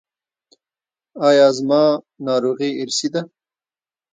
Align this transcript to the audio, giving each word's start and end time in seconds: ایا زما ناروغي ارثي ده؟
ایا 1.27 1.47
زما 1.57 1.83
ناروغي 2.25 2.69
ارثي 2.83 3.07
ده؟ 3.13 3.21